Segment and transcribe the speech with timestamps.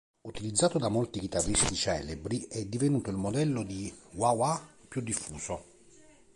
[0.23, 5.63] Utilizzato da molti chitarristi celebri, è divenuto il modello di wah wah più diffuso.